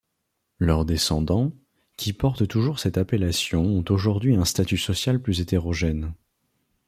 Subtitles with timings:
[0.57, 1.51] Leurs descendants,
[1.95, 6.15] qui portent toujours cette appellation, ont aujourd'hui un statut social plus hétérogène.